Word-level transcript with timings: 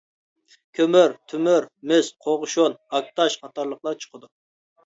كۆمۈر، 0.79 1.11
تۆمۈر، 1.33 1.67
مىس، 1.91 2.09
قوغۇشۇن، 2.29 2.77
ھاك 2.97 3.15
تاش 3.21 3.37
قاتارلىقلار 3.45 4.01
چىقىدۇ. 4.07 4.33